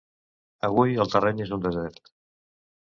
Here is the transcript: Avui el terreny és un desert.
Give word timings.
Avui 0.69 0.97
el 1.03 1.13
terreny 1.17 1.45
és 1.47 1.55
un 1.59 1.65
desert. 1.69 2.05